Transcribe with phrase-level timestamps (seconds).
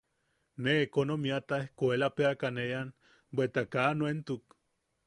[0.63, 2.91] Ne ekonomiata ejkuelabaeka ne ean,
[3.35, 4.61] bweta kaa nuentuk.